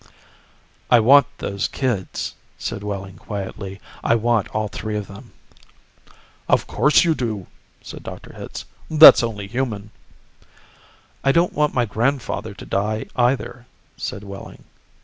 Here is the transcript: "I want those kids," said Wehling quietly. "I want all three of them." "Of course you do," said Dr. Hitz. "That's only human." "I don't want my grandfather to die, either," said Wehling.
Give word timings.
"I 0.89 0.99
want 0.99 1.27
those 1.37 1.67
kids," 1.67 2.33
said 2.57 2.81
Wehling 2.81 3.17
quietly. 3.17 3.79
"I 4.03 4.15
want 4.15 4.47
all 4.47 4.67
three 4.67 4.95
of 4.97 5.05
them." 5.05 5.31
"Of 6.49 6.65
course 6.65 7.03
you 7.03 7.13
do," 7.13 7.45
said 7.83 8.01
Dr. 8.01 8.33
Hitz. 8.33 8.65
"That's 8.89 9.21
only 9.21 9.45
human." 9.45 9.91
"I 11.23 11.31
don't 11.31 11.53
want 11.53 11.75
my 11.75 11.85
grandfather 11.85 12.55
to 12.55 12.65
die, 12.65 13.05
either," 13.15 13.67
said 13.95 14.23
Wehling. 14.23 14.63